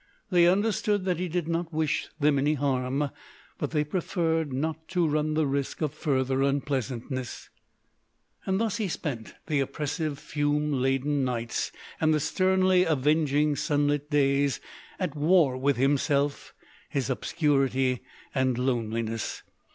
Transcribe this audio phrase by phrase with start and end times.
[0.31, 3.11] They understood that he did not wish them any harm,
[3.59, 7.49] but they preferred not to run the risk of further unpleasantnesses.
[8.47, 14.59] Thus he spent the oppressive fume laden nights and the sternly avenging sun lit days
[14.97, 16.55] at war with himself,
[16.89, 18.01] his obscurity
[18.33, 19.43] and loneliness.